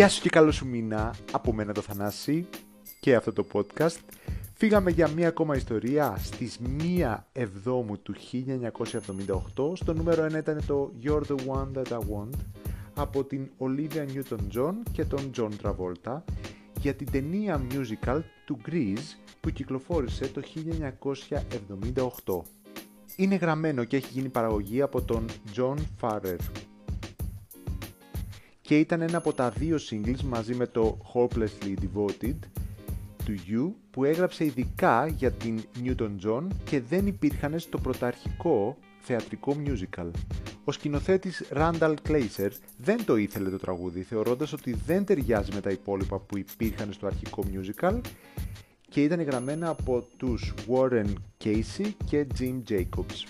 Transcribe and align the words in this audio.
Γεια 0.00 0.08
σου 0.08 0.20
και 0.20 0.28
καλό 0.28 0.50
σου 0.52 0.66
μήνα 0.66 1.14
από 1.32 1.52
μένα 1.52 1.72
το 1.72 1.80
Θανάση 1.80 2.48
και 3.00 3.14
αυτό 3.14 3.32
το 3.32 3.46
podcast. 3.52 3.96
Φύγαμε 4.54 4.90
για 4.90 5.08
μία 5.08 5.28
ακόμα 5.28 5.56
ιστορία 5.56 6.16
στις 6.18 6.58
1 6.80 7.16
Εβδόμου 7.32 7.98
του 7.98 8.14
1978. 9.56 9.76
Στο 9.76 9.94
νούμερο 9.94 10.24
1 10.24 10.34
ήταν 10.34 10.62
το 10.66 10.92
You're 11.02 11.22
the 11.28 11.36
One 11.36 11.68
That 11.74 11.86
I 11.86 11.98
Want 11.98 12.38
από 12.94 13.24
την 13.24 13.50
Olivia 13.58 14.06
Newton-John 14.14 14.74
και 14.92 15.04
τον 15.04 15.30
John 15.36 15.50
Travolta 15.62 16.22
για 16.80 16.94
την 16.94 17.10
ταινία 17.10 17.60
musical 17.70 18.20
του 18.44 18.58
Grease 18.66 19.18
που 19.40 19.50
κυκλοφόρησε 19.50 20.28
το 20.28 20.42
1978. 22.24 22.40
Είναι 23.16 23.34
γραμμένο 23.34 23.84
και 23.84 23.96
έχει 23.96 24.12
γίνει 24.12 24.28
παραγωγή 24.28 24.82
από 24.82 25.02
τον 25.02 25.24
John 25.56 25.76
Farrer 26.00 26.36
και 28.70 28.78
ήταν 28.78 29.00
ένα 29.00 29.16
από 29.16 29.32
τα 29.32 29.50
δύο 29.50 29.78
singles 29.90 30.20
μαζί 30.24 30.54
με 30.54 30.66
το 30.66 30.98
Hopelessly 31.14 31.74
Devoted 31.80 32.36
του 33.24 33.34
You 33.48 33.72
που 33.90 34.04
έγραψε 34.04 34.44
ειδικά 34.44 35.06
για 35.06 35.32
την 35.32 35.62
Newton 35.84 36.10
John 36.26 36.46
και 36.64 36.80
δεν 36.80 37.06
υπήρχαν 37.06 37.58
στο 37.58 37.78
πρωταρχικό 37.78 38.76
θεατρικό 39.00 39.56
musical. 39.66 40.10
Ο 40.64 40.72
σκηνοθέτης 40.72 41.44
Randall 41.52 41.94
Kleiser 42.08 42.50
δεν 42.76 43.04
το 43.04 43.16
ήθελε 43.16 43.50
το 43.50 43.58
τραγούδι 43.58 44.02
θεωρώντας 44.02 44.52
ότι 44.52 44.72
δεν 44.86 45.04
ταιριάζει 45.04 45.50
με 45.54 45.60
τα 45.60 45.70
υπόλοιπα 45.70 46.18
που 46.18 46.38
υπήρχαν 46.38 46.92
στο 46.92 47.06
αρχικό 47.06 47.44
musical 47.52 48.00
και 48.88 49.02
ήταν 49.02 49.22
γραμμένα 49.22 49.68
από 49.68 50.06
τους 50.16 50.54
Warren 50.68 51.12
Casey 51.44 51.90
και 52.04 52.26
Jim 52.38 52.62
Jacobs. 52.68 53.24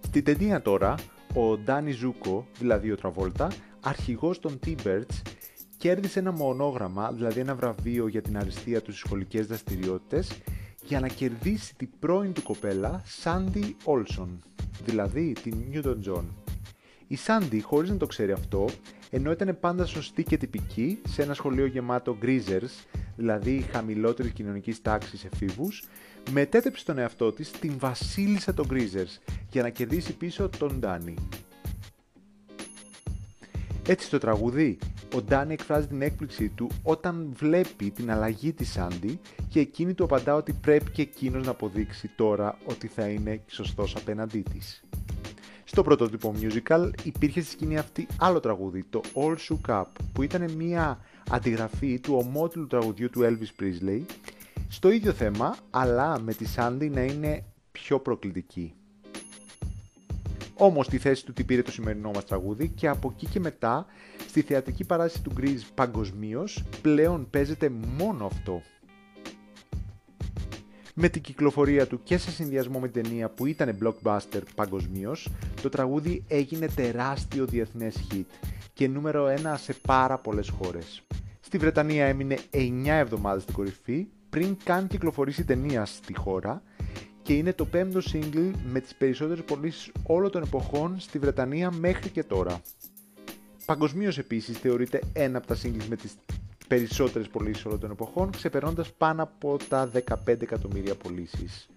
Στην 0.00 0.24
ταινία 0.24 0.62
τώρα, 0.62 0.94
ο 1.34 1.58
Danny 1.66 1.92
Zuko, 2.02 2.42
δηλαδή 2.58 2.90
ο 2.90 2.96
Travolta, 3.02 3.48
αρχηγός 3.86 4.38
των 4.38 4.58
T-Birds, 4.66 5.22
κέρδισε 5.76 6.18
ένα 6.18 6.32
μονόγραμμα, 6.32 7.12
δηλαδή 7.12 7.40
ένα 7.40 7.54
βραβείο 7.54 8.08
για 8.08 8.22
την 8.22 8.38
αριστεία 8.38 8.82
του 8.82 8.90
στις 8.90 9.04
σχολικές 9.04 9.46
δραστηριότητες, 9.46 10.32
για 10.82 11.00
να 11.00 11.08
κερδίσει 11.08 11.74
την 11.76 11.88
πρώην 11.98 12.32
του 12.32 12.42
κοπέλα 12.42 13.02
Sandy 13.22 13.70
Olson, 13.84 14.28
δηλαδή 14.84 15.32
την 15.42 15.54
Newton 15.72 15.96
John. 16.08 16.24
Η 17.06 17.18
Sandy, 17.26 17.60
χωρίς 17.62 17.90
να 17.90 17.96
το 17.96 18.06
ξέρει 18.06 18.32
αυτό, 18.32 18.68
ενώ 19.10 19.30
ήταν 19.30 19.58
πάντα 19.60 19.86
σωστή 19.86 20.22
και 20.22 20.36
τυπική 20.36 20.98
σε 21.08 21.22
ένα 21.22 21.34
σχολείο 21.34 21.66
γεμάτο 21.66 22.16
greasers, 22.22 23.00
δηλαδή 23.16 23.66
χαμηλότερης 23.72 24.32
κοινωνικής 24.32 24.82
τάξης 24.82 25.24
εφήβους, 25.24 25.84
μετέτρεψε 26.30 26.84
τον 26.84 26.98
εαυτό 26.98 27.32
της 27.32 27.50
την 27.50 27.78
βασίλισσα 27.78 28.54
των 28.54 28.66
greasers 28.70 29.34
για 29.50 29.62
να 29.62 29.68
κερδίσει 29.68 30.16
πίσω 30.16 30.48
τον 30.58 30.80
Danny. 30.82 31.14
Έτσι 33.88 34.06
στο 34.06 34.18
τραγουδί, 34.18 34.78
ο 35.14 35.22
Ντάνι 35.22 35.52
εκφράζει 35.52 35.86
την 35.86 36.02
έκπληξή 36.02 36.48
του 36.48 36.70
όταν 36.82 37.32
βλέπει 37.36 37.90
την 37.90 38.10
αλλαγή 38.10 38.52
της 38.52 38.72
Σάντι 38.72 39.20
και 39.48 39.60
εκείνη 39.60 39.94
του 39.94 40.04
απαντά 40.04 40.34
ότι 40.34 40.52
πρέπει 40.52 40.90
και 40.90 41.02
εκείνος 41.02 41.44
να 41.44 41.50
αποδείξει 41.50 42.10
τώρα 42.16 42.58
ότι 42.64 42.86
θα 42.86 43.08
είναι 43.08 43.42
σωστός 43.46 43.96
απέναντί 43.96 44.42
της. 44.52 44.84
Στο 45.64 45.82
πρωτότυπο 45.82 46.34
musical 46.40 46.90
υπήρχε 47.02 47.40
στη 47.40 47.50
σκηνή 47.50 47.78
αυτή 47.78 48.06
άλλο 48.18 48.40
τραγούδι, 48.40 48.84
το 48.90 49.00
All 49.14 49.36
Shook 49.48 49.80
Up, 49.80 49.84
που 50.12 50.22
ήταν 50.22 50.50
μια 50.52 50.98
αντιγραφή 51.30 52.00
του 52.00 52.14
ομότιλου 52.14 52.66
τραγουδιού 52.66 53.10
του 53.10 53.20
Elvis 53.22 53.62
Presley, 53.62 54.00
στο 54.68 54.90
ίδιο 54.90 55.12
θέμα, 55.12 55.56
αλλά 55.70 56.20
με 56.20 56.32
τη 56.32 56.44
Sandy 56.56 56.90
να 56.90 57.00
είναι 57.00 57.44
πιο 57.72 58.00
προκλητική. 58.00 58.74
Όμως 60.58 60.88
τη 60.88 60.98
θέση 60.98 61.24
του 61.24 61.32
την 61.32 61.46
πήρε 61.46 61.62
το 61.62 61.70
σημερινό 61.70 62.10
μας 62.14 62.24
τραγούδι 62.24 62.68
και 62.68 62.88
από 62.88 63.12
εκεί 63.14 63.26
και 63.26 63.40
μετά 63.40 63.86
στη 64.28 64.42
θεατρική 64.42 64.84
παράσταση 64.84 65.24
του 65.24 65.32
Grease 65.40 65.62
παγκοσμίως 65.74 66.64
πλέον 66.82 67.30
παίζεται 67.30 67.68
μόνο 67.98 68.26
αυτό. 68.26 68.62
Με 70.94 71.08
την 71.08 71.22
κυκλοφορία 71.22 71.86
του 71.86 72.00
και 72.02 72.18
σε 72.18 72.30
συνδυασμό 72.30 72.78
με 72.78 72.88
την 72.88 73.02
ταινία 73.02 73.28
που 73.28 73.46
ήταν 73.46 73.78
blockbuster 73.82 74.40
παγκοσμίως, 74.54 75.28
το 75.62 75.68
τραγούδι 75.68 76.24
έγινε 76.28 76.68
τεράστιο 76.68 77.46
διεθνές 77.46 78.06
hit 78.10 78.48
και 78.72 78.88
νούμερο 78.88 79.26
1 79.26 79.54
σε 79.56 79.74
πάρα 79.86 80.18
πολλές 80.18 80.48
χώρες. 80.48 81.02
Στη 81.40 81.58
Βρετανία 81.58 82.06
έμεινε 82.06 82.38
9 82.50 82.86
εβδομάδες 82.86 83.42
στην 83.42 83.54
κορυφή 83.54 84.06
πριν 84.30 84.56
καν 84.64 84.86
κυκλοφορήσει 84.86 85.40
η 85.40 85.44
ταινία 85.44 85.84
στη 85.84 86.16
χώρα 86.16 86.62
και 87.26 87.32
είναι 87.32 87.52
το 87.52 87.64
πέμπτο 87.64 88.00
single 88.12 88.50
με 88.72 88.80
τις 88.80 88.94
περισσότερες 88.94 89.44
πωλήσεις 89.44 89.92
όλων 90.02 90.30
των 90.30 90.42
εποχών 90.42 91.00
στη 91.00 91.18
Βρετανία 91.18 91.70
μέχρι 91.70 92.10
και 92.10 92.22
τώρα. 92.22 92.60
Παγκοσμίως 93.64 94.18
επίσης 94.18 94.58
θεωρείται 94.58 95.00
ένα 95.12 95.38
από 95.38 95.46
τα 95.46 95.56
singles 95.62 95.86
με 95.88 95.96
τις 95.96 96.14
περισσότερες 96.68 97.28
πωλήσεις 97.28 97.64
όλων 97.64 97.80
των 97.80 97.90
εποχών, 97.90 98.30
ξεπερνώντας 98.30 98.92
πάνω 98.92 99.22
από 99.22 99.56
τα 99.68 99.90
15 100.26 100.42
εκατομμύρια 100.42 100.94
πωλήσεις. 100.94 101.68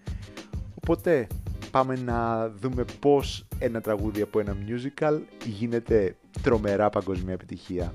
Οπότε 0.74 1.26
πάμε 1.70 1.96
να 1.96 2.48
δούμε 2.48 2.84
πώς 3.00 3.46
ένα 3.58 3.80
τραγούδι 3.80 4.20
από 4.20 4.40
ένα 4.40 4.56
musical 4.66 5.20
γίνεται 5.44 6.16
τρομερά 6.42 6.90
παγκοσμία 6.90 7.34
επιτυχία. 7.34 7.92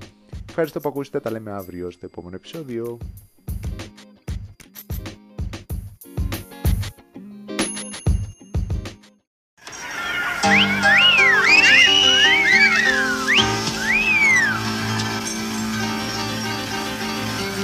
Ευχαριστώ 0.48 0.80
που 0.80 0.88
ακούσατε, 0.88 1.20
τα 1.20 1.30
λέμε 1.30 1.52
αύριο 1.52 1.90
στο 1.90 2.06
επόμενο 2.06 2.36
επεισόδιο. 2.36 2.98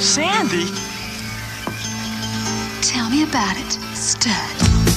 Sandy? 0.02 0.66
Tell 2.82 3.08
me 3.08 3.22
about 3.22 3.56
it, 3.56 3.72
Stud. 3.96 4.91